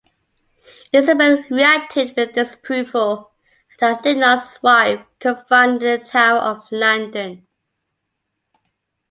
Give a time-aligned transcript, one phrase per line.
[0.91, 3.29] Elizabeth reacted with disapproval
[3.79, 7.45] and had Lennox's wife confined in the Tower of London.